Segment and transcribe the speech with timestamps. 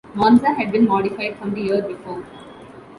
[0.15, 2.23] Monza had been modified from the year before.